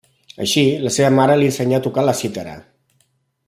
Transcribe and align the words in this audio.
Així, 0.45 0.63
la 0.85 0.93
seva 0.95 1.11
mare 1.19 1.37
li 1.41 1.51
ensenyà 1.51 1.81
a 1.81 1.85
tocar 1.89 2.07
la 2.09 2.19
cítara. 2.23 2.57